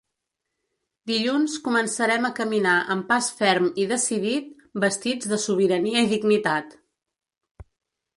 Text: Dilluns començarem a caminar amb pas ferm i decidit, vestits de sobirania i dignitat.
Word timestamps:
Dilluns 1.09 1.57
començarem 1.65 2.23
a 2.29 2.31
caminar 2.39 2.73
amb 2.95 3.05
pas 3.11 3.27
ferm 3.41 3.67
i 3.83 3.85
decidit, 3.91 4.47
vestits 4.85 5.29
de 5.35 5.39
sobirania 5.45 6.03
i 6.07 6.11
dignitat. 6.15 6.75